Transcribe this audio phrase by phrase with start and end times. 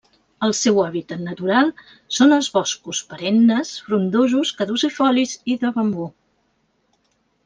[0.45, 1.67] El seu hàbitat natural
[2.19, 6.09] són els boscos perennes, frondosos, caducifolis i de bambú.